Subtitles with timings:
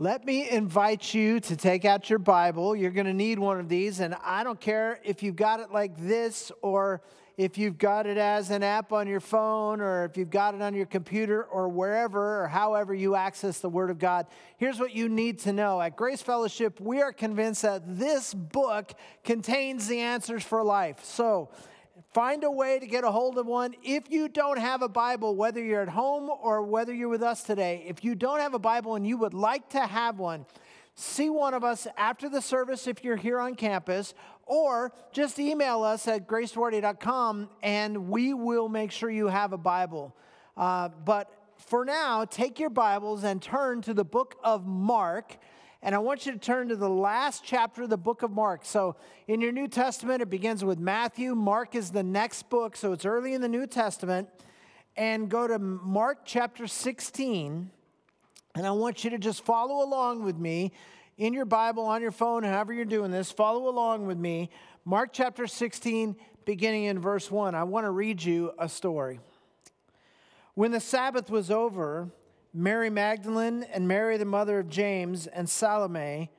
[0.00, 2.76] Let me invite you to take out your Bible.
[2.76, 5.72] You're going to need one of these, and I don't care if you've got it
[5.72, 7.02] like this or
[7.36, 10.62] if you've got it as an app on your phone or if you've got it
[10.62, 14.28] on your computer or wherever or however you access the Word of God.
[14.56, 15.80] Here's what you need to know.
[15.80, 18.92] At Grace Fellowship, we are convinced that this book
[19.24, 21.02] contains the answers for life.
[21.02, 21.48] So,
[22.12, 23.74] Find a way to get a hold of one.
[23.82, 27.42] If you don't have a Bible, whether you're at home or whether you're with us
[27.42, 30.46] today, if you don't have a Bible and you would like to have one,
[30.94, 34.14] see one of us after the service if you're here on campus,
[34.46, 40.16] or just email us at graceduarte.com and we will make sure you have a Bible.
[40.56, 45.36] Uh, but for now, take your Bibles and turn to the book of Mark.
[45.82, 48.64] And I want you to turn to the last chapter of the book of Mark.
[48.64, 48.96] So,
[49.28, 51.36] in your New Testament, it begins with Matthew.
[51.36, 54.28] Mark is the next book, so it's early in the New Testament.
[54.96, 57.70] And go to Mark chapter 16.
[58.56, 60.72] And I want you to just follow along with me
[61.16, 63.30] in your Bible, on your phone, however you're doing this.
[63.30, 64.50] Follow along with me.
[64.84, 67.54] Mark chapter 16, beginning in verse 1.
[67.54, 69.20] I want to read you a story.
[70.54, 72.10] When the Sabbath was over,
[72.54, 76.30] Mary Magdalene and Mary, the mother of James, and Salome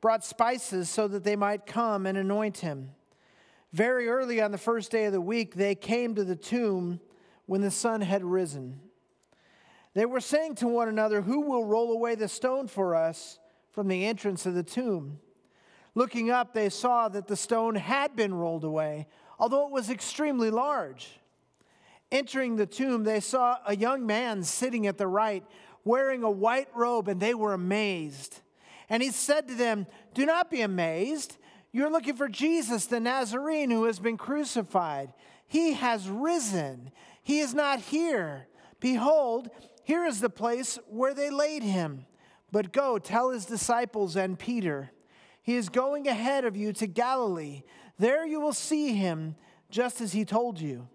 [0.00, 2.90] brought spices so that they might come and anoint him.
[3.72, 7.00] Very early on the first day of the week, they came to the tomb
[7.46, 8.80] when the sun had risen.
[9.94, 13.38] They were saying to one another, Who will roll away the stone for us
[13.72, 15.18] from the entrance of the tomb?
[15.94, 19.06] Looking up, they saw that the stone had been rolled away,
[19.38, 21.18] although it was extremely large.
[22.12, 25.44] Entering the tomb, they saw a young man sitting at the right,
[25.84, 28.40] wearing a white robe, and they were amazed.
[28.88, 31.36] And he said to them, Do not be amazed.
[31.72, 35.12] You're looking for Jesus, the Nazarene, who has been crucified.
[35.46, 36.90] He has risen.
[37.22, 38.46] He is not here.
[38.78, 39.50] Behold,
[39.82, 42.06] here is the place where they laid him.
[42.52, 44.92] But go, tell his disciples and Peter,
[45.42, 47.62] he is going ahead of you to Galilee.
[47.98, 49.36] There you will see him,
[49.70, 50.88] just as he told you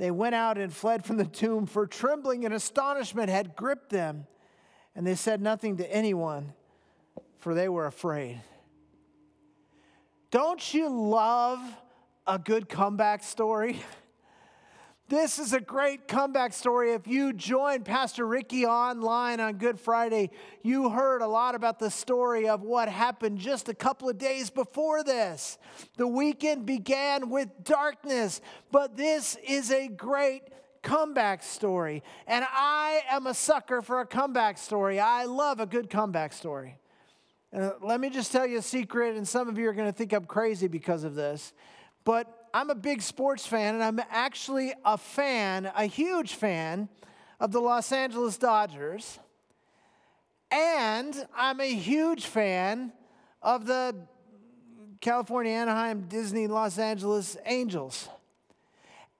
[0.00, 4.26] they went out and fled from the tomb, for trembling and astonishment had gripped them.
[4.96, 6.54] And they said nothing to anyone,
[7.36, 8.40] for they were afraid.
[10.30, 11.60] Don't you love
[12.26, 13.82] a good comeback story?
[15.10, 16.92] This is a great comeback story.
[16.92, 20.30] If you joined Pastor Ricky online on Good Friday,
[20.62, 24.50] you heard a lot about the story of what happened just a couple of days
[24.50, 25.58] before this.
[25.96, 30.42] The weekend began with darkness, but this is a great
[30.80, 32.04] comeback story.
[32.28, 35.00] And I am a sucker for a comeback story.
[35.00, 36.78] I love a good comeback story.
[37.52, 39.92] Uh, let me just tell you a secret, and some of you are going to
[39.92, 41.52] think I'm crazy because of this,
[42.04, 46.88] but I'm a big sports fan, and I'm actually a fan, a huge fan
[47.38, 49.18] of the Los Angeles Dodgers.
[50.50, 52.92] And I'm a huge fan
[53.40, 53.94] of the
[55.00, 58.08] California, Anaheim, Disney, Los Angeles Angels.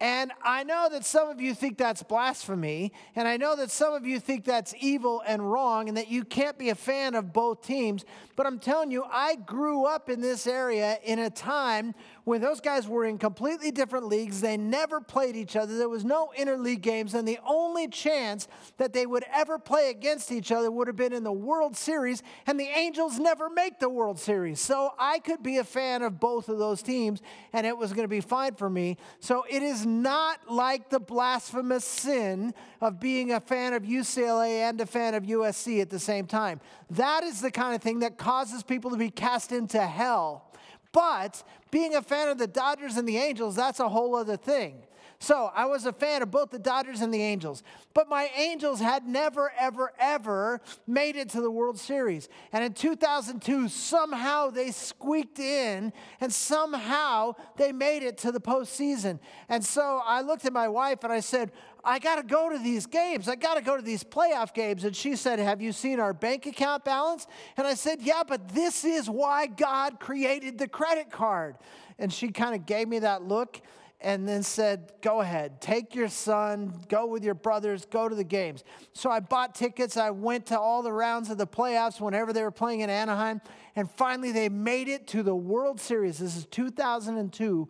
[0.01, 3.93] And I know that some of you think that's blasphemy, and I know that some
[3.93, 7.35] of you think that's evil and wrong, and that you can't be a fan of
[7.35, 8.07] both teams.
[8.35, 11.95] But I'm telling you, I grew up in this area in a time
[12.25, 14.41] when those guys were in completely different leagues.
[14.41, 15.77] They never played each other.
[15.77, 20.33] There was no interleague games, and the only chance that they would ever play against
[20.33, 23.91] each other would have been in the World Series, and the Angels never make the
[23.91, 24.61] World Series.
[24.61, 27.21] So I could be a fan of both of those teams,
[27.53, 28.97] and it was going to be fine for me.
[29.19, 34.81] So it is not like the blasphemous sin of being a fan of UCLA and
[34.81, 36.61] a fan of USC at the same time.
[36.91, 40.51] That is the kind of thing that causes people to be cast into hell
[40.93, 44.83] but being a fan of the Dodgers and the Angels, that's a whole other thing.
[45.23, 47.63] So I was a fan of both the Dodgers and the Angels.
[47.93, 52.31] But my Angels had never, ever, ever made it to the World Series.
[52.53, 55.93] And in 2002, somehow they squeaked in
[56.23, 59.19] and somehow they made it to the postseason.
[59.51, 61.53] And so I looked at my wife and I said,
[61.85, 63.29] I got to go to these games.
[63.29, 64.85] I got to go to these playoff games.
[64.85, 67.27] And she said, Have you seen our bank account balance?
[67.59, 71.57] And I said, Yeah, but this is why God created the credit card.
[71.99, 73.61] And she kind of gave me that look
[74.01, 78.25] and then said, Go ahead, take your son, go with your brothers, go to the
[78.25, 78.65] games.
[78.93, 79.97] So I bought tickets.
[79.97, 83.41] I went to all the rounds of the playoffs whenever they were playing in Anaheim.
[83.77, 86.19] And finally, they made it to the World Series.
[86.19, 87.69] This is 2002.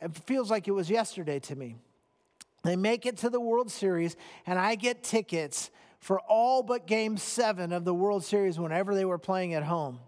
[0.00, 1.76] It feels like it was yesterday to me.
[2.62, 4.16] They make it to the World Series,
[4.46, 9.04] and I get tickets for all but game seven of the World Series whenever they
[9.04, 9.98] were playing at home.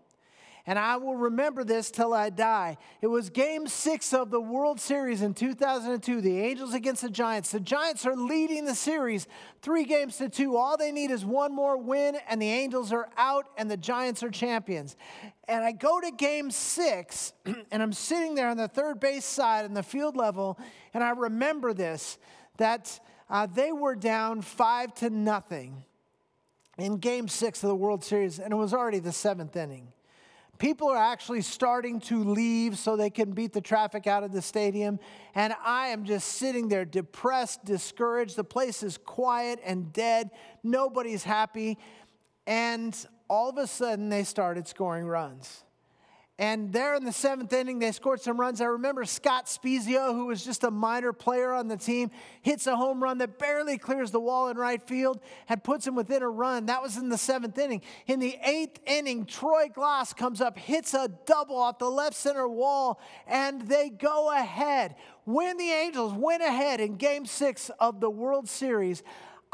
[0.66, 2.78] And I will remember this till I die.
[3.02, 7.50] It was game six of the World Series in 2002, the Angels against the Giants.
[7.50, 9.26] The Giants are leading the series
[9.60, 10.56] three games to two.
[10.56, 14.22] All they need is one more win, and the Angels are out, and the Giants
[14.22, 14.96] are champions.
[15.48, 17.34] And I go to game six,
[17.70, 20.58] and I'm sitting there on the third base side in the field level,
[20.94, 22.18] and I remember this
[22.56, 25.84] that uh, they were down five to nothing
[26.78, 29.88] in game six of the World Series, and it was already the seventh inning.
[30.58, 34.40] People are actually starting to leave so they can beat the traffic out of the
[34.40, 35.00] stadium.
[35.34, 38.36] And I am just sitting there depressed, discouraged.
[38.36, 40.30] The place is quiet and dead.
[40.62, 41.78] Nobody's happy.
[42.46, 42.96] And
[43.28, 45.63] all of a sudden, they started scoring runs.
[46.36, 48.60] And there in the seventh inning, they scored some runs.
[48.60, 52.10] I remember Scott Spiezio, who was just a minor player on the team,
[52.42, 55.94] hits a home run that barely clears the wall in right field and puts him
[55.94, 56.66] within a run.
[56.66, 57.82] That was in the seventh inning.
[58.08, 62.48] In the eighth inning, Troy Glaus comes up, hits a double off the left center
[62.48, 64.96] wall, and they go ahead.
[65.26, 69.04] When the Angels went ahead in game six of the World Series,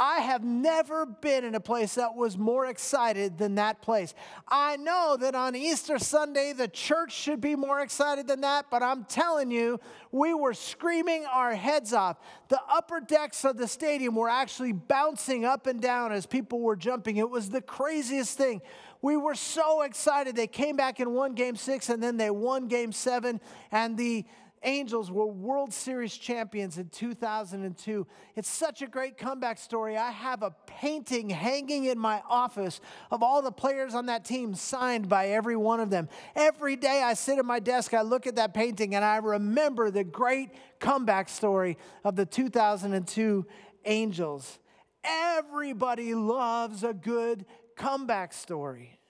[0.03, 4.15] I have never been in a place that was more excited than that place.
[4.49, 8.83] I know that on Easter Sunday, the church should be more excited than that, but
[8.83, 9.79] I'm telling you,
[10.11, 12.17] we were screaming our heads off.
[12.49, 16.77] The upper decks of the stadium were actually bouncing up and down as people were
[16.77, 17.19] jumping.
[17.19, 18.63] It was the craziest thing.
[19.03, 20.35] We were so excited.
[20.35, 23.39] They came back and won game six, and then they won game seven,
[23.71, 24.25] and the
[24.63, 28.07] Angels were World Series champions in 2002.
[28.37, 29.97] It's such a great comeback story.
[29.97, 32.81] I have a painting hanging in my office
[33.11, 36.11] of all the players on that team signed by every one of them.
[36.37, 39.91] Every day I sit at my desk, I look at that painting, and I remember
[39.91, 43.47] the great comeback story of the 2002
[43.87, 44.59] Angels.
[45.03, 47.47] Everybody loves a good
[47.77, 49.01] comeback story.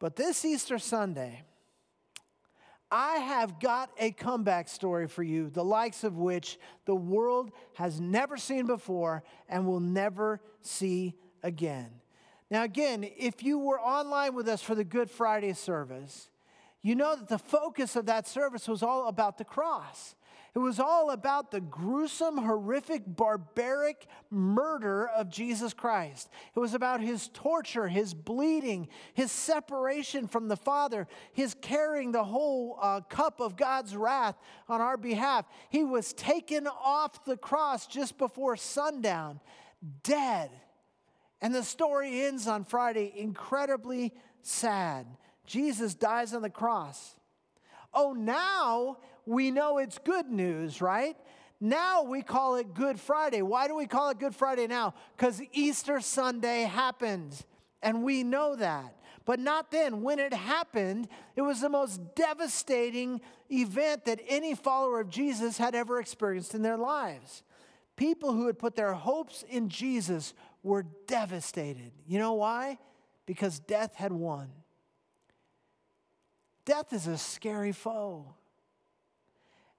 [0.00, 1.44] But this Easter Sunday,
[2.90, 8.00] I have got a comeback story for you, the likes of which the world has
[8.00, 11.90] never seen before and will never see again.
[12.50, 16.30] Now, again, if you were online with us for the Good Friday service,
[16.82, 20.16] you know that the focus of that service was all about the cross.
[20.54, 26.28] It was all about the gruesome, horrific, barbaric murder of Jesus Christ.
[26.56, 32.24] It was about his torture, his bleeding, his separation from the Father, his carrying the
[32.24, 34.36] whole uh, cup of God's wrath
[34.68, 35.46] on our behalf.
[35.68, 39.40] He was taken off the cross just before sundown,
[40.02, 40.50] dead.
[41.40, 44.12] And the story ends on Friday incredibly
[44.42, 45.06] sad.
[45.46, 47.16] Jesus dies on the cross.
[47.92, 48.98] Oh, now
[49.30, 51.16] we know it's good news, right?
[51.60, 53.42] Now we call it Good Friday.
[53.42, 54.94] Why do we call it Good Friday now?
[55.16, 57.44] Because Easter Sunday happened,
[57.80, 58.96] and we know that.
[59.24, 60.02] But not then.
[60.02, 61.06] When it happened,
[61.36, 63.20] it was the most devastating
[63.52, 67.44] event that any follower of Jesus had ever experienced in their lives.
[67.94, 70.34] People who had put their hopes in Jesus
[70.64, 71.92] were devastated.
[72.08, 72.78] You know why?
[73.26, 74.48] Because death had won.
[76.64, 78.34] Death is a scary foe.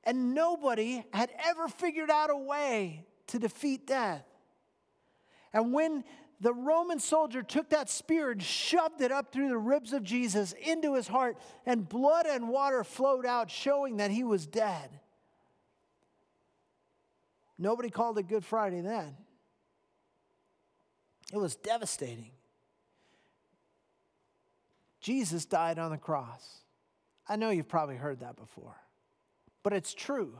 [0.04, 4.26] And nobody had ever figured out a way to defeat death.
[5.54, 6.04] And when
[6.40, 10.54] the Roman soldier took that spear and shoved it up through the ribs of Jesus
[10.54, 11.38] into his heart,
[11.68, 14.90] and blood and water flowed out, showing that he was dead.
[17.60, 19.16] Nobody called it Good Friday then.
[21.32, 22.32] It was devastating.
[25.00, 26.64] Jesus died on the cross.
[27.30, 28.76] I know you've probably heard that before
[29.64, 30.38] but it's true.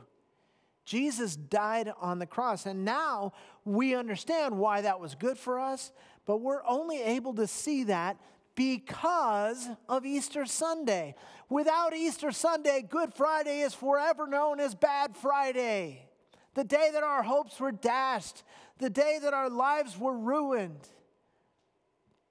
[0.84, 3.32] Jesus died on the cross, and now
[3.64, 5.92] we understand why that was good for us,
[6.26, 8.18] but we're only able to see that
[8.54, 11.14] because of Easter Sunday.
[11.48, 16.08] Without Easter Sunday, Good Friday is forever known as Bad Friday,
[16.54, 18.42] the day that our hopes were dashed,
[18.78, 20.88] the day that our lives were ruined.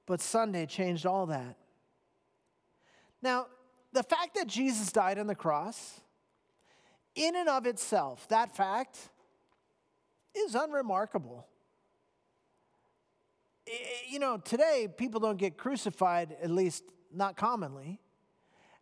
[0.06, 1.56] But Sunday changed all that.
[3.22, 3.48] Now,
[3.94, 6.01] the fact that Jesus died on the cross,
[7.16, 8.98] in and of itself, that fact
[10.36, 11.48] is unremarkable.
[14.10, 18.00] You know, today people don't get crucified, at least not commonly.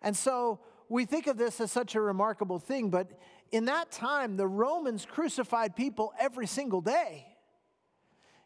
[0.01, 3.11] And so we think of this as such a remarkable thing, but
[3.51, 7.25] in that time, the Romans crucified people every single day.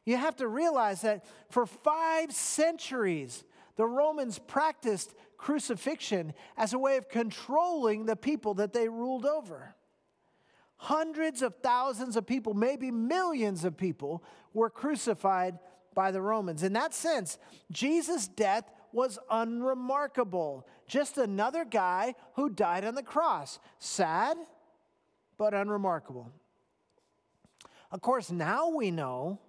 [0.05, 3.43] You have to realize that for five centuries,
[3.75, 9.75] the Romans practiced crucifixion as a way of controlling the people that they ruled over.
[10.77, 14.23] Hundreds of thousands of people, maybe millions of people,
[14.53, 15.59] were crucified
[15.93, 16.63] by the Romans.
[16.63, 17.37] In that sense,
[17.71, 20.65] Jesus' death was unremarkable.
[20.87, 23.59] Just another guy who died on the cross.
[23.79, 24.37] Sad,
[25.37, 26.31] but unremarkable.
[27.91, 29.41] Of course, now we know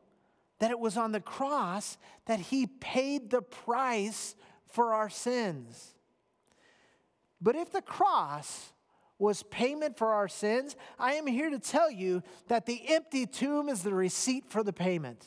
[0.59, 4.35] that it was on the cross that he paid the price
[4.75, 5.95] for our sins.
[7.41, 8.73] But if the cross
[9.19, 13.69] was payment for our sins, I am here to tell you that the empty tomb
[13.69, 15.25] is the receipt for the payment.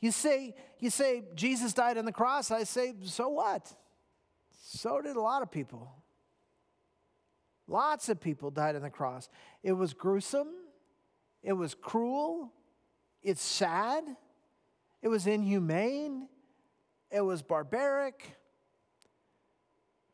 [0.00, 2.50] You say, you say Jesus died on the cross.
[2.50, 3.72] I say, so what?
[4.64, 5.92] So did a lot of people.
[7.68, 9.28] Lots of people died on the cross.
[9.62, 10.48] It was gruesome.
[11.42, 12.52] It was cruel.
[13.22, 14.04] It's sad.
[15.00, 16.28] It was inhumane.
[17.10, 18.36] It was barbaric.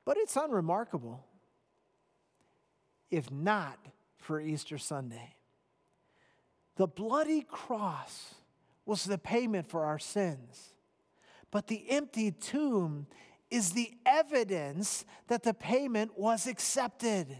[0.04, 1.24] But it's unremarkable,
[3.10, 3.78] if not
[4.18, 5.36] for Easter Sunday.
[6.76, 8.34] The bloody cross
[8.84, 10.74] was the payment for our sins.
[11.50, 13.06] But the empty tomb
[13.50, 17.36] is the evidence that the payment was accepted.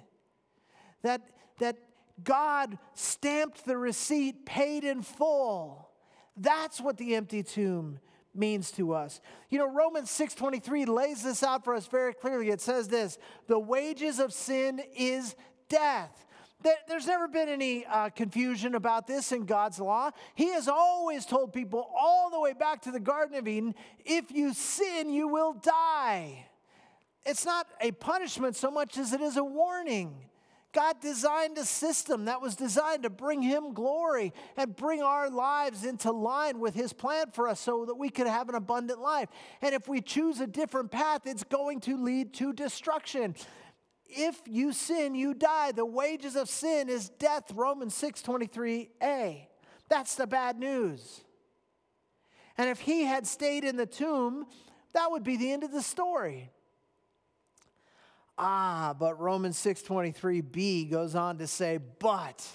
[1.03, 1.23] That,
[1.59, 1.79] that
[2.23, 5.89] God stamped the receipt paid in full.
[6.37, 7.99] That's what the empty tomb
[8.35, 9.21] means to us.
[9.51, 12.51] You know, Romans 6:23 lays this out for us very clearly.
[12.51, 15.35] It says this, "The wages of sin is
[15.69, 16.27] death."
[16.87, 20.11] There's never been any uh, confusion about this in God's law.
[20.35, 23.75] He has always told people all the way back to the Garden of Eden
[24.05, 26.47] if you sin, you will die.
[27.25, 30.15] It's not a punishment so much as it is a warning.
[30.73, 35.85] God designed a system that was designed to bring Him glory and bring our lives
[35.85, 39.29] into line with His plan for us so that we could have an abundant life.
[39.61, 43.35] And if we choose a different path, it's going to lead to destruction
[44.15, 45.73] if you sin, you die.
[45.73, 49.47] The wages of sin is death, Romans 6 23a.
[49.89, 51.23] That's the bad news.
[52.59, 54.47] And if he had stayed in the tomb,
[54.93, 56.51] that would be the end of the story.
[58.39, 62.47] Ah, but Romans 6:23b goes on to say, "But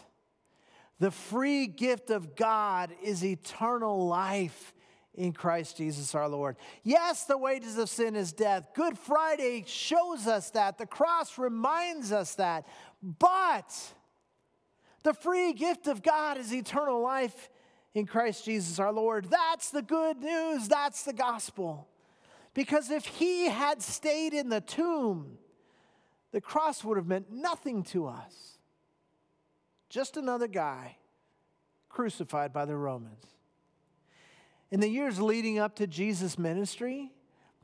[1.00, 4.74] the free gift of God is eternal life
[5.18, 6.56] in Christ Jesus our Lord.
[6.84, 8.70] Yes, the wages of sin is death.
[8.74, 10.78] Good Friday shows us that.
[10.78, 12.68] The cross reminds us that.
[13.02, 13.76] But
[15.04, 17.50] the free gift of God is eternal life
[17.96, 19.26] in Christ Jesus our Lord.
[19.30, 20.68] That's the good news.
[20.68, 21.88] That's the gospel.
[22.54, 25.40] Because if he had stayed in the tomb,
[26.32, 28.58] the cross would have meant nothing to us.
[29.90, 30.98] Just another guy
[31.90, 33.26] crucified by the Romans.
[34.70, 37.12] In the years leading up to Jesus' ministry,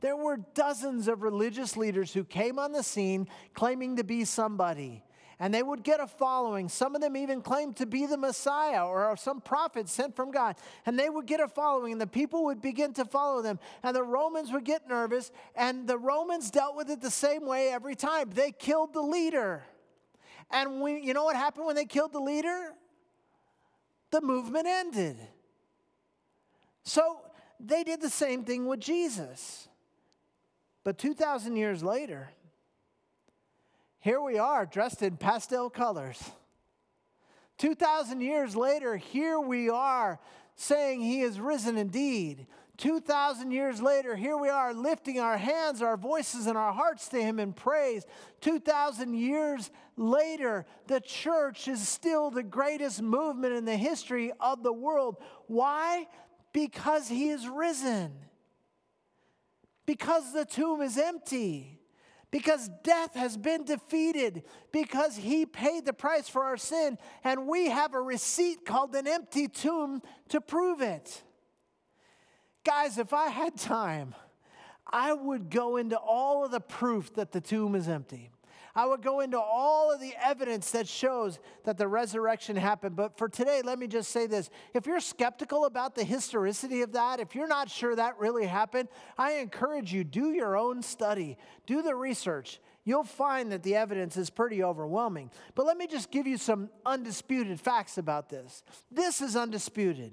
[0.00, 5.04] there were dozens of religious leaders who came on the scene claiming to be somebody.
[5.44, 6.70] And they would get a following.
[6.70, 10.56] Some of them even claimed to be the Messiah or some prophet sent from God.
[10.86, 13.58] And they would get a following, and the people would begin to follow them.
[13.82, 17.68] And the Romans would get nervous, and the Romans dealt with it the same way
[17.68, 18.30] every time.
[18.30, 19.64] They killed the leader.
[20.50, 22.72] And we, you know what happened when they killed the leader?
[24.12, 25.18] The movement ended.
[26.84, 27.18] So
[27.60, 29.68] they did the same thing with Jesus.
[30.84, 32.30] But 2,000 years later,
[34.04, 36.22] here we are dressed in pastel colors.
[37.56, 40.20] 2,000 years later, here we are
[40.56, 42.46] saying he is risen indeed.
[42.76, 47.22] 2,000 years later, here we are lifting our hands, our voices, and our hearts to
[47.22, 48.04] Him in praise.
[48.42, 54.72] 2,000 years later, the church is still the greatest movement in the history of the
[54.72, 55.16] world.
[55.46, 56.08] Why?
[56.52, 58.12] Because he is risen.
[59.86, 61.80] Because the tomb is empty.
[62.34, 64.42] Because death has been defeated.
[64.72, 66.98] Because he paid the price for our sin.
[67.22, 71.22] And we have a receipt called an empty tomb to prove it.
[72.66, 74.16] Guys, if I had time,
[74.92, 78.32] I would go into all of the proof that the tomb is empty.
[78.76, 82.96] I would go into all of the evidence that shows that the resurrection happened.
[82.96, 84.50] But for today, let me just say this.
[84.74, 88.88] If you're skeptical about the historicity of that, if you're not sure that really happened,
[89.16, 92.60] I encourage you do your own study, do the research.
[92.84, 95.30] You'll find that the evidence is pretty overwhelming.
[95.54, 98.62] But let me just give you some undisputed facts about this.
[98.90, 100.12] This is undisputed.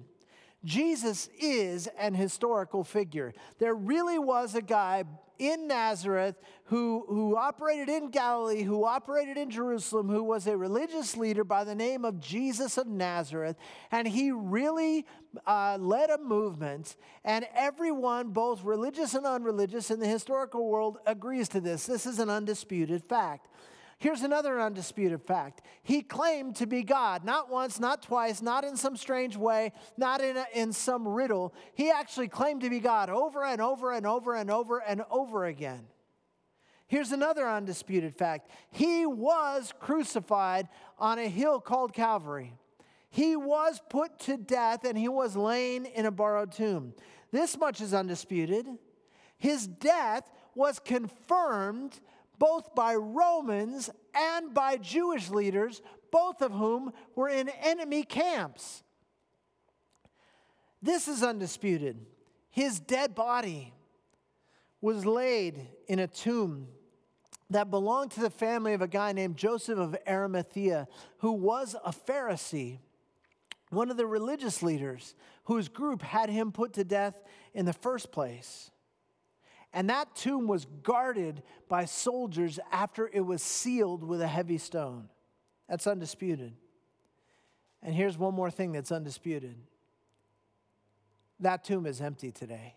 [0.63, 3.33] Jesus is an historical figure.
[3.57, 5.03] There really was a guy
[5.41, 11.17] in Nazareth who, who operated in Galilee, who operated in Jerusalem, who was a religious
[11.17, 13.57] leader by the name of Jesus of Nazareth.
[13.91, 15.05] And he really
[15.45, 16.95] uh, led a movement,
[17.25, 21.87] and everyone, both religious and unreligious, in the historical world agrees to this.
[21.87, 23.47] This is an undisputed fact.
[24.01, 25.61] Here's another undisputed fact.
[25.83, 30.21] He claimed to be God, not once, not twice, not in some strange way, not
[30.21, 31.53] in, a, in some riddle.
[31.75, 35.45] He actually claimed to be God over and over and over and over and over
[35.45, 35.85] again.
[36.87, 40.67] Here's another undisputed fact He was crucified
[40.97, 42.55] on a hill called Calvary.
[43.11, 46.95] He was put to death and he was laid in a borrowed tomb.
[47.31, 48.65] This much is undisputed.
[49.37, 51.99] His death was confirmed
[52.41, 55.79] both by Romans and by Jewish leaders,
[56.11, 58.81] both of whom were in enemy camps.
[60.81, 62.03] This is undisputed.
[62.49, 63.75] His dead body
[64.81, 66.67] was laid in a tomb
[67.51, 70.87] that belonged to the family of a guy named Joseph of Arimathea,
[71.19, 72.79] who was a Pharisee
[73.69, 77.21] one of the religious leaders whose group had him put to death
[77.53, 78.69] in the first place.
[79.73, 85.07] And that tomb was guarded by soldiers after it was sealed with a heavy stone.
[85.69, 86.53] That's undisputed.
[87.81, 89.55] And here's one more thing that's undisputed
[91.39, 92.75] that tomb is empty today.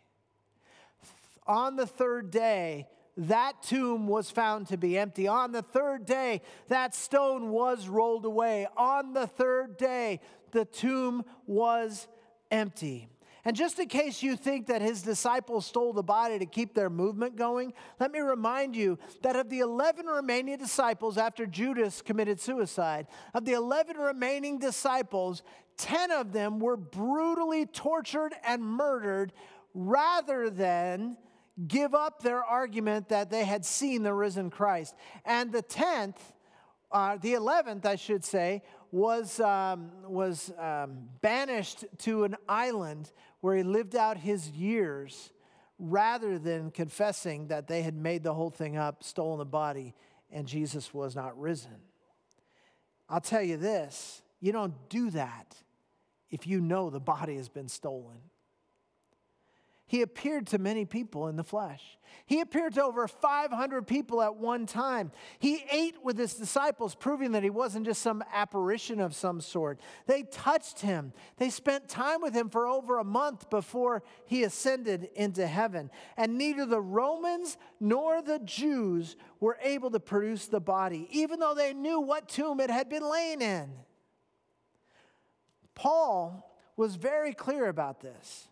[1.46, 5.28] On the third day, that tomb was found to be empty.
[5.28, 8.66] On the third day, that stone was rolled away.
[8.76, 10.20] On the third day,
[10.50, 12.08] the tomb was
[12.50, 13.08] empty.
[13.44, 16.88] And just in case you think that his disciples stole the body to keep their
[16.88, 22.40] movement going, let me remind you that of the 11 remaining disciples after Judas committed
[22.40, 25.42] suicide, of the 11 remaining disciples,
[25.76, 29.32] 10 of them were brutally tortured and murdered
[29.74, 31.16] rather than
[31.68, 34.94] give up their argument that they had seen the risen Christ.
[35.24, 36.16] And the 10th,
[36.90, 43.10] uh, the 11th, I should say, was, um, was um, banished to an island
[43.44, 45.30] where he lived out his years
[45.78, 49.94] rather than confessing that they had made the whole thing up, stolen the body,
[50.32, 51.76] and Jesus was not risen.
[53.06, 55.58] I'll tell you this you don't do that
[56.30, 58.16] if you know the body has been stolen.
[59.86, 61.98] He appeared to many people in the flesh.
[62.26, 65.12] He appeared to over 500 people at one time.
[65.38, 69.78] He ate with his disciples, proving that he wasn't just some apparition of some sort.
[70.06, 71.12] They touched him.
[71.36, 75.90] They spent time with him for over a month before he ascended into heaven.
[76.16, 81.54] And neither the Romans nor the Jews were able to produce the body, even though
[81.54, 83.70] they knew what tomb it had been laying in.
[85.75, 88.49] Paul was very clear about this.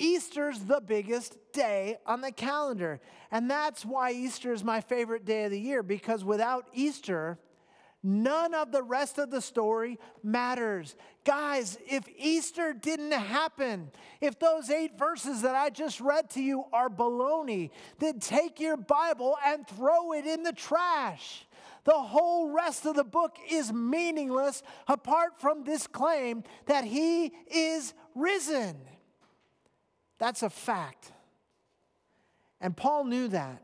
[0.00, 3.00] Easter's the biggest day on the calendar.
[3.30, 7.38] And that's why Easter is my favorite day of the year, because without Easter,
[8.02, 10.96] none of the rest of the story matters.
[11.24, 13.90] Guys, if Easter didn't happen,
[14.22, 18.78] if those eight verses that I just read to you are baloney, then take your
[18.78, 21.46] Bible and throw it in the trash.
[21.84, 27.92] The whole rest of the book is meaningless apart from this claim that he is
[28.14, 28.76] risen.
[30.20, 31.12] That's a fact.
[32.60, 33.62] And Paul knew that.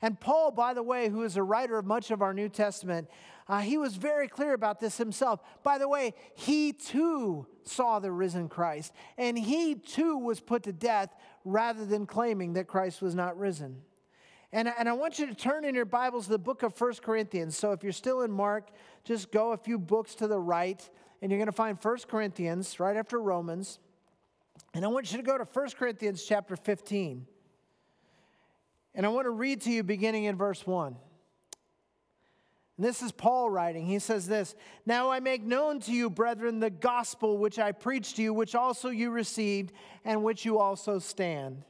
[0.00, 3.08] And Paul, by the way, who is a writer of much of our New Testament,
[3.46, 5.40] uh, he was very clear about this himself.
[5.62, 10.72] By the way, he too saw the risen Christ, and he too was put to
[10.72, 13.82] death rather than claiming that Christ was not risen.
[14.50, 17.02] And, and I want you to turn in your Bibles to the book of First
[17.02, 17.56] Corinthians.
[17.56, 18.70] So if you're still in Mark,
[19.04, 20.88] just go a few books to the right,
[21.20, 23.78] and you're going to find First Corinthians right after Romans.
[24.78, 27.26] And I want you to go to 1 Corinthians chapter 15.
[28.94, 30.94] And I want to read to you beginning in verse 1.
[32.76, 33.86] And this is Paul writing.
[33.86, 34.54] He says this
[34.86, 38.54] Now I make known to you, brethren, the gospel which I preached to you, which
[38.54, 39.72] also you received,
[40.04, 41.64] and which you also stand.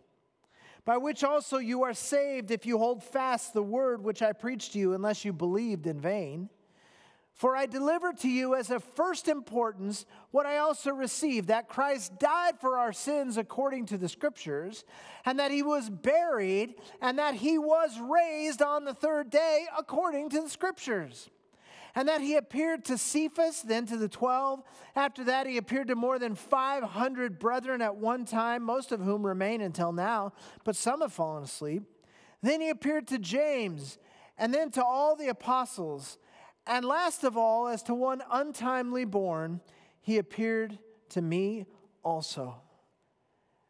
[0.85, 4.75] By which also you are saved if you hold fast the word which I preached
[4.75, 6.51] to you, unless you believed in vain.
[7.39, 12.19] For I delivered to you as of first importance what I also received that Christ
[12.19, 14.85] died for our sins according to the Scriptures,
[15.25, 20.31] and that he was buried, and that he was raised on the third day according
[20.31, 21.31] to the Scriptures.
[21.95, 24.65] And that he appeared to Cephas, then to the twelve.
[24.97, 29.25] After that, he appeared to more than 500 brethren at one time, most of whom
[29.25, 30.33] remain until now,
[30.65, 31.85] but some have fallen asleep.
[32.43, 33.99] Then he appeared to James,
[34.37, 36.19] and then to all the apostles.
[36.69, 39.63] And last of all, as to one untimely born,
[40.03, 40.79] he appeared
[41.09, 41.65] to me
[42.05, 42.61] also.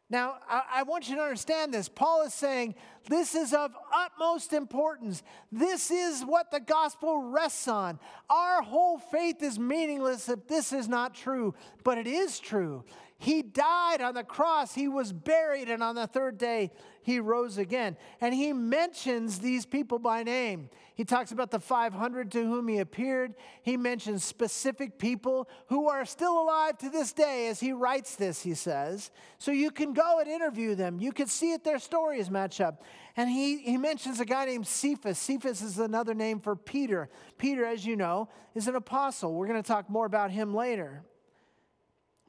[0.09, 1.87] Now, I, want you to understand this.
[1.87, 2.75] Paul is saying
[3.07, 5.23] this is of utmost importance.
[5.51, 7.99] This is what the gospel rests on.
[8.29, 12.83] Our whole faith is meaningless if this is not true, but it is true.
[13.17, 17.57] He died on the cross, he was buried, and on the third day, he rose
[17.57, 17.97] again.
[18.21, 20.69] And he mentions these people by name.
[20.95, 23.35] He talks about the 500 to whom he appeared.
[23.61, 28.41] He mentions specific people who are still alive to this day as he writes this,
[28.41, 29.11] he says.
[29.37, 30.99] So you can go and interview them.
[30.99, 32.83] You can see if their stories match up.
[33.17, 35.17] And he, he mentions a guy named Cephas.
[35.17, 37.09] Cephas is another name for Peter.
[37.37, 39.33] Peter, as you know, is an apostle.
[39.33, 41.03] We're going to talk more about him later.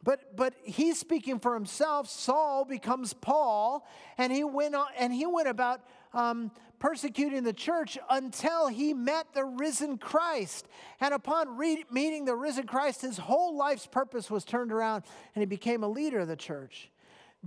[0.03, 2.09] But, but he's speaking for himself.
[2.09, 5.83] Saul becomes Paul, and he went, on, and he went about
[6.15, 10.67] um, persecuting the church until he met the risen Christ.
[11.01, 15.43] And upon re- meeting the risen Christ, his whole life's purpose was turned around and
[15.43, 16.91] he became a leader of the church.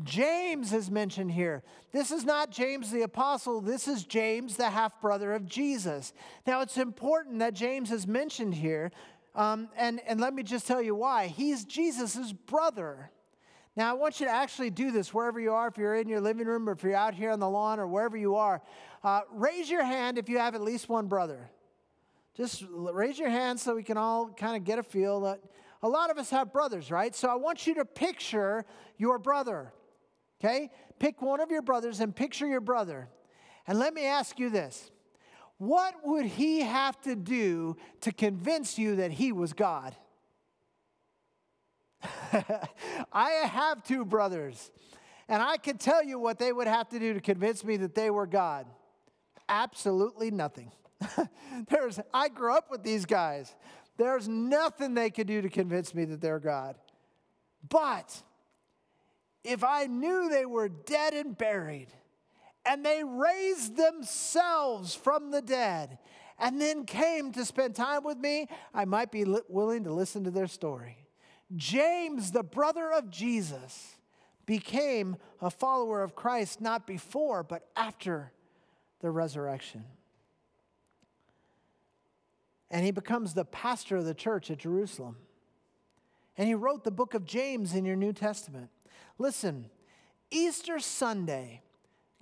[0.01, 1.61] James is mentioned here.
[1.91, 6.13] This is not James the apostle, this is James, the half brother of Jesus.
[6.47, 8.91] Now, it's important that James is mentioned here,
[9.35, 11.27] um, and, and let me just tell you why.
[11.27, 13.11] He's Jesus' brother.
[13.75, 16.21] Now, I want you to actually do this wherever you are, if you're in your
[16.21, 18.61] living room or if you're out here on the lawn or wherever you are.
[19.03, 21.49] Uh, raise your hand if you have at least one brother.
[22.35, 25.39] Just raise your hand so we can all kind of get a feel that
[25.83, 27.15] a lot of us have brothers, right?
[27.15, 28.65] So I want you to picture
[28.97, 29.73] your brother,
[30.43, 30.69] okay?
[30.99, 33.07] Pick one of your brothers and picture your brother.
[33.67, 34.91] And let me ask you this
[35.57, 39.95] what would he have to do to convince you that he was God?
[43.13, 44.71] I have two brothers,
[45.29, 47.95] and I can tell you what they would have to do to convince me that
[47.95, 48.65] they were God.
[49.47, 50.71] Absolutely nothing.
[51.69, 53.55] There's, I grew up with these guys.
[53.97, 56.75] There's nothing they could do to convince me that they're God.
[57.69, 58.21] But
[59.43, 61.87] if I knew they were dead and buried,
[62.65, 65.97] and they raised themselves from the dead,
[66.39, 70.23] and then came to spend time with me, I might be li- willing to listen
[70.23, 70.97] to their story.
[71.55, 73.95] James, the brother of Jesus,
[74.45, 78.31] became a follower of Christ not before, but after
[78.99, 79.85] the resurrection.
[82.71, 85.17] And he becomes the pastor of the church at Jerusalem.
[86.37, 88.69] And he wrote the book of James in your New Testament.
[89.17, 89.69] Listen,
[90.31, 91.61] Easter Sunday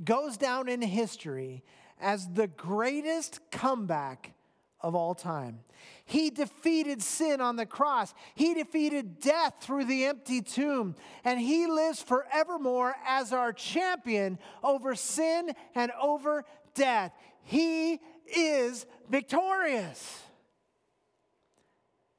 [0.04, 1.64] goes down in history
[2.00, 4.34] as the greatest comeback
[4.82, 5.60] of all time.
[6.06, 8.14] He defeated sin on the cross.
[8.36, 10.96] He defeated death through the empty tomb.
[11.24, 17.14] And he lives forevermore as our champion over sin and over death.
[17.44, 18.00] He
[18.36, 20.24] is victorious.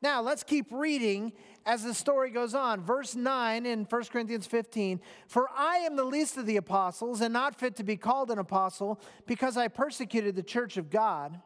[0.01, 1.33] Now, let's keep reading
[1.65, 2.83] as the story goes on.
[2.83, 7.33] Verse 9 in 1 Corinthians 15 For I am the least of the apostles and
[7.33, 11.41] not fit to be called an apostle because I persecuted the church of God.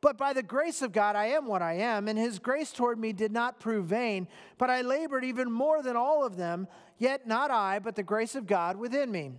[0.00, 2.98] But by the grace of God, I am what I am, and his grace toward
[2.98, 4.26] me did not prove vain.
[4.58, 6.66] But I labored even more than all of them,
[6.98, 9.30] yet not I, but the grace of God within me.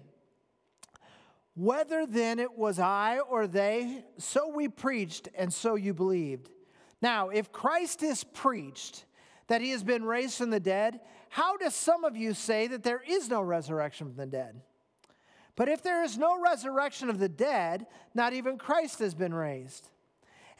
[1.55, 6.49] Whether then it was I or they, so we preached, and so you believed.
[7.01, 9.03] Now, if Christ is preached
[9.47, 12.83] that he has been raised from the dead, how do some of you say that
[12.83, 14.61] there is no resurrection from the dead?
[15.55, 19.89] But if there is no resurrection of the dead, not even Christ has been raised.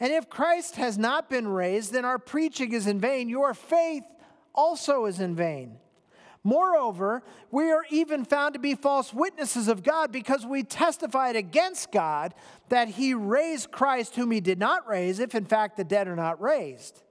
[0.00, 3.28] And if Christ has not been raised, then our preaching is in vain.
[3.28, 4.04] Your faith
[4.54, 5.78] also is in vain.
[6.46, 11.90] Moreover, we are even found to be false witnesses of God because we testified against
[11.90, 12.34] God
[12.68, 16.16] that he raised Christ, whom he did not raise, if in fact the dead are
[16.16, 17.02] not raised.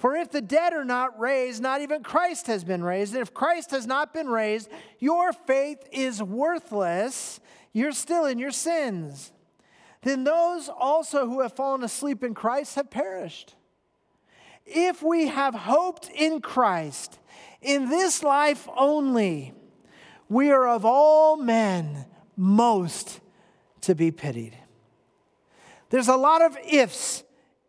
[0.00, 3.14] For if the dead are not raised, not even Christ has been raised.
[3.14, 7.38] And if Christ has not been raised, your faith is worthless.
[7.72, 9.30] You're still in your sins
[10.02, 13.54] then those also who have fallen asleep in Christ have perished.
[14.64, 17.18] If we have hoped in Christ
[17.60, 19.52] in this life only,
[20.28, 23.20] we are of all men most
[23.82, 24.56] to be pitied.
[25.90, 27.24] There's a lot of ifs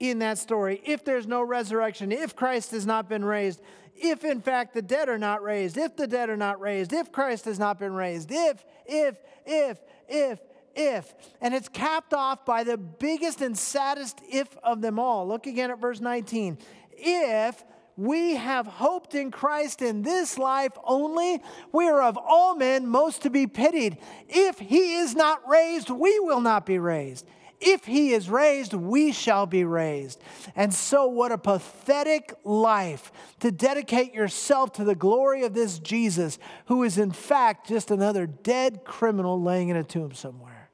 [0.10, 0.82] in that story.
[0.84, 3.62] If there's no resurrection, if Christ has not been raised,
[3.96, 7.12] if in fact the dead are not raised, if the dead are not raised, if
[7.12, 9.78] Christ has not been raised, if, if, if,
[10.10, 10.40] if,
[10.76, 11.14] if.
[11.40, 15.28] And it's capped off by the biggest and saddest if of them all.
[15.28, 16.58] Look again at verse 19.
[16.94, 17.64] If
[17.96, 23.22] we have hoped in Christ in this life only, we are of all men most
[23.22, 24.00] to be pitied.
[24.28, 27.28] If he is not raised, we will not be raised.
[27.62, 30.22] If he is raised, we shall be raised.
[30.56, 36.40] And so, what a pathetic life to dedicate yourself to the glory of this Jesus,
[36.66, 40.70] who is in fact just another dead criminal laying in a tomb somewhere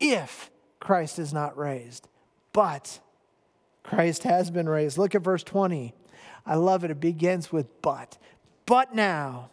[0.00, 2.08] if Christ is not raised.
[2.52, 3.00] But
[3.82, 4.98] Christ has been raised.
[4.98, 5.94] Look at verse 20.
[6.46, 6.90] I love it.
[6.90, 8.18] It begins with but.
[8.66, 9.50] But now,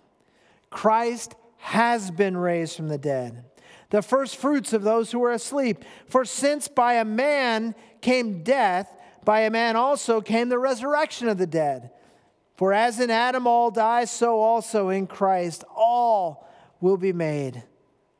[0.70, 3.46] Christ has been raised from the dead,
[3.92, 5.86] the first fruits of those who were asleep.
[6.08, 11.38] For since by a man came death, by a man also came the resurrection of
[11.38, 11.92] the dead.
[12.56, 16.48] For as in Adam all die, so also in Christ all
[16.80, 17.64] will be made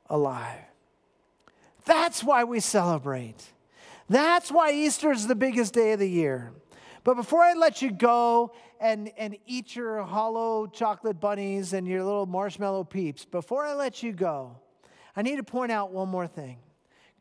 [0.10, 0.60] alive.
[1.86, 3.52] That's why we celebrate.
[4.10, 6.52] That's why Easter is the biggest day of the year.
[7.04, 12.04] But before I let you go and, and eat your hollow chocolate bunnies and your
[12.04, 14.58] little marshmallow peeps, before I let you go,
[15.16, 16.58] I need to point out one more thing.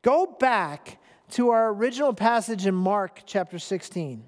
[0.02, 0.98] Go back
[1.32, 4.24] to our original passage in Mark chapter 16.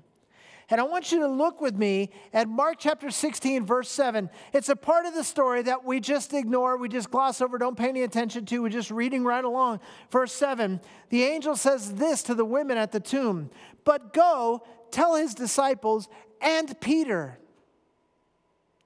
[0.71, 4.31] And I want you to look with me at Mark chapter 16, verse 7.
[4.55, 7.77] It's a part of the story that we just ignore, we just gloss over, don't
[7.77, 8.63] pay any attention to.
[8.63, 9.81] We're just reading right along.
[10.11, 13.51] Verse 7 The angel says this to the women at the tomb
[13.85, 16.09] But go, tell his disciples
[16.41, 17.39] and Peter.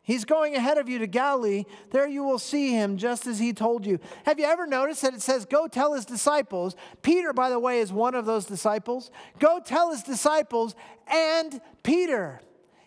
[0.07, 1.65] He's going ahead of you to Galilee.
[1.91, 3.99] There you will see him just as he told you.
[4.25, 6.77] Have you ever noticed that it says, Go tell his disciples?
[7.03, 9.11] Peter, by the way, is one of those disciples.
[9.41, 10.77] Go tell his disciples
[11.09, 12.41] and Peter.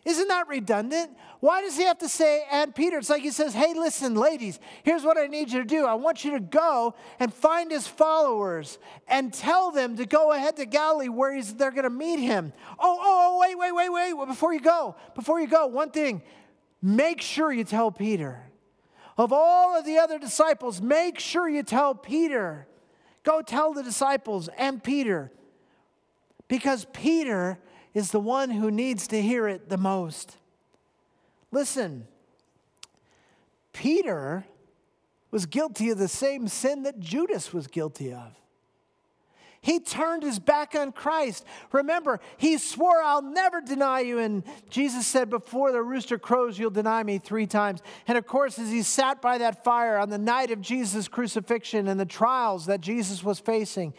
[0.05, 1.11] Isn't that redundant?
[1.41, 2.97] Why does he have to say and Peter?
[2.97, 5.85] It's like he says, Hey, listen, ladies, here's what I need you to do.
[5.85, 8.79] I want you to go and find his followers
[9.09, 12.53] and tell them to go ahead to Galilee where they're going to meet him.
[12.79, 14.25] Oh, oh, oh, wait, wait, wait, wait.
[14.25, 16.21] Before you go, before you go, one thing
[16.81, 18.43] make sure you tell Peter.
[19.17, 22.67] Of all of the other disciples, make sure you tell Peter.
[23.23, 25.31] Go tell the disciples and Peter.
[26.47, 27.59] Because Peter
[27.93, 30.37] is the one who needs to hear it the most.
[31.51, 32.07] Listen,
[33.73, 34.45] Peter
[35.31, 38.35] was guilty of the same sin that Judas was guilty of.
[39.61, 41.45] He turned his back on Christ.
[41.73, 44.19] Remember, he swore, I'll never deny you.
[44.19, 47.81] And Jesus said, Before the rooster crows, you'll deny me three times.
[48.07, 51.87] And of course, as he sat by that fire on the night of Jesus' crucifixion
[51.89, 53.93] and the trials that Jesus was facing,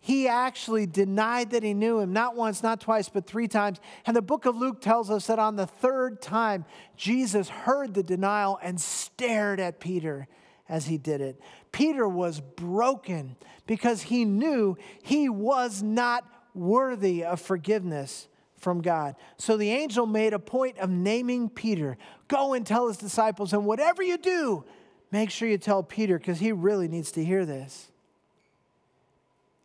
[0.00, 3.80] he actually denied that he knew him, not once, not twice, but three times.
[4.06, 6.64] And the book of Luke tells us that on the third time,
[6.96, 10.28] Jesus heard the denial and stared at Peter
[10.68, 11.40] as he did it.
[11.76, 13.36] Peter was broken
[13.66, 19.14] because he knew he was not worthy of forgiveness from God.
[19.36, 21.98] So the angel made a point of naming Peter.
[22.28, 24.64] Go and tell his disciples, and whatever you do,
[25.12, 27.90] make sure you tell Peter because he really needs to hear this.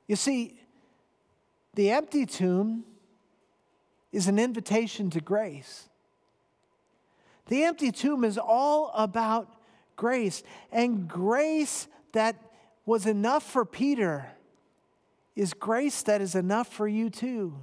[0.05, 0.59] You see,
[1.75, 2.83] the empty tomb
[4.11, 5.87] is an invitation to grace.
[7.45, 9.47] The empty tomb is all about
[9.95, 10.43] grace.
[10.73, 12.35] And grace that
[12.85, 14.27] was enough for Peter
[15.35, 17.55] is grace that is enough for you too.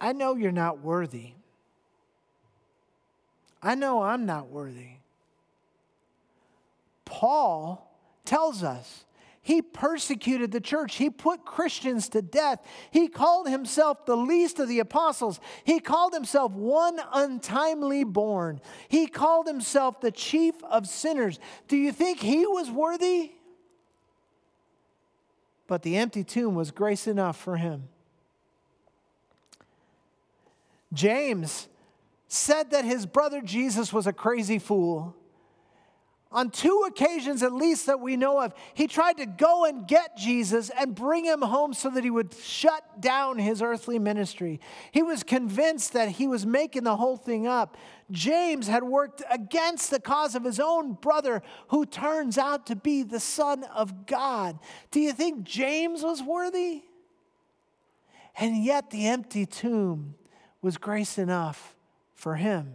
[0.00, 1.32] I know you're not worthy.
[3.62, 4.98] I know I'm not worthy.
[7.04, 7.90] Paul
[8.24, 9.04] tells us
[9.48, 10.96] he persecuted the church.
[10.96, 12.60] He put Christians to death.
[12.90, 15.40] He called himself the least of the apostles.
[15.64, 18.60] He called himself one untimely born.
[18.88, 21.38] He called himself the chief of sinners.
[21.66, 23.30] Do you think he was worthy?
[25.66, 27.88] But the empty tomb was grace enough for him.
[30.92, 31.68] James
[32.26, 35.16] said that his brother Jesus was a crazy fool
[36.30, 40.14] on two occasions at least that we know of, he tried to go and get
[40.16, 44.60] Jesus and bring him home so that he would shut down his earthly ministry.
[44.92, 47.78] He was convinced that he was making the whole thing up.
[48.10, 53.02] James had worked against the cause of his own brother, who turns out to be
[53.02, 54.58] the Son of God.
[54.90, 56.82] Do you think James was worthy?
[58.38, 60.14] And yet, the empty tomb
[60.60, 61.74] was grace enough
[62.14, 62.74] for him.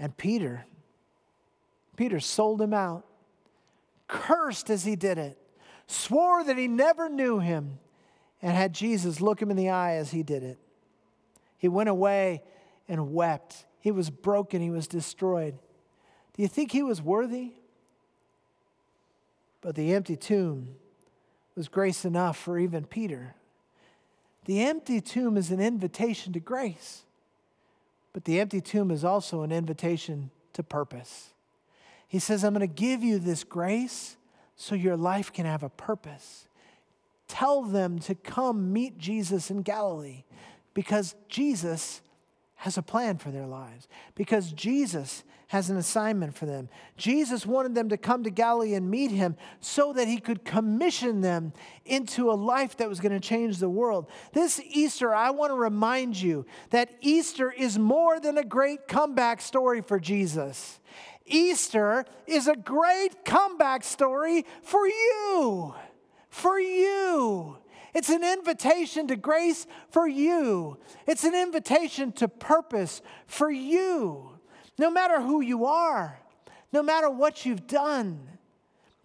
[0.00, 0.64] And Peter,
[1.94, 3.04] Peter sold him out,
[4.08, 5.38] cursed as he did it,
[5.86, 7.78] swore that he never knew him,
[8.40, 10.58] and had Jesus look him in the eye as he did it.
[11.58, 12.42] He went away
[12.88, 13.66] and wept.
[13.80, 15.58] He was broken, he was destroyed.
[16.32, 17.52] Do you think he was worthy?
[19.60, 20.76] But the empty tomb
[21.54, 23.34] was grace enough for even Peter.
[24.46, 27.04] The empty tomb is an invitation to grace.
[28.12, 31.30] But the empty tomb is also an invitation to purpose.
[32.08, 34.16] He says, I'm going to give you this grace
[34.56, 36.48] so your life can have a purpose.
[37.28, 40.24] Tell them to come meet Jesus in Galilee
[40.74, 42.00] because Jesus
[42.60, 46.68] has a plan for their lives because Jesus has an assignment for them.
[46.98, 51.22] Jesus wanted them to come to Galilee and meet him so that he could commission
[51.22, 51.54] them
[51.86, 54.10] into a life that was going to change the world.
[54.34, 59.40] This Easter, I want to remind you that Easter is more than a great comeback
[59.40, 60.80] story for Jesus.
[61.24, 65.74] Easter is a great comeback story for you.
[66.28, 67.56] For you.
[67.94, 70.78] It's an invitation to grace for you.
[71.06, 74.30] It's an invitation to purpose for you.
[74.78, 76.18] No matter who you are,
[76.72, 78.28] no matter what you've done,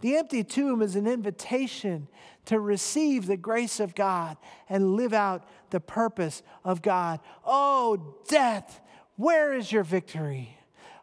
[0.02, 2.08] the empty tomb is an invitation
[2.46, 4.38] to receive the grace of God
[4.70, 7.20] and live out the purpose of God.
[7.46, 8.82] Oh, death,
[9.16, 10.58] where is your victory?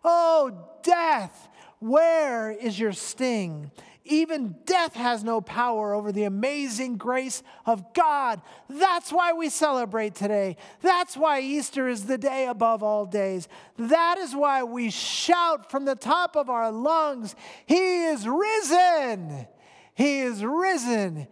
[0.05, 1.49] Oh, death,
[1.81, 3.71] where is your sting?
[4.05, 8.43] Even death has no power over the amazing grace of God.
[8.69, 10.57] That's why we celebrate today.
[10.81, 13.47] That's why Easter is the day above all days.
[13.77, 17.37] That is why we shout from the top of our lungs
[17.67, 19.47] He is risen!
[19.95, 21.29] He is risen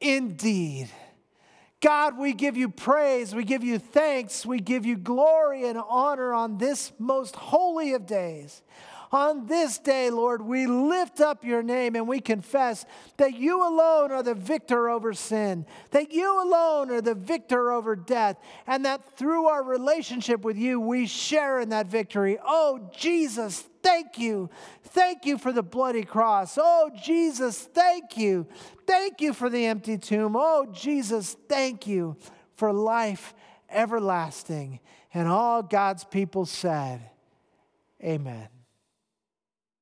[0.00, 0.90] indeed.
[1.80, 6.34] God, we give you praise, we give you thanks, we give you glory and honor
[6.34, 8.62] on this most holy of days.
[9.12, 12.84] On this day, Lord, we lift up your name and we confess
[13.16, 17.96] that you alone are the victor over sin, that you alone are the victor over
[17.96, 22.38] death, and that through our relationship with you, we share in that victory.
[22.44, 24.48] Oh, Jesus, thank you.
[24.84, 26.56] Thank you for the bloody cross.
[26.60, 28.46] Oh, Jesus, thank you.
[28.86, 30.36] Thank you for the empty tomb.
[30.36, 32.16] Oh, Jesus, thank you
[32.54, 33.34] for life
[33.68, 34.78] everlasting.
[35.12, 37.00] And all God's people said,
[38.02, 38.59] Amen.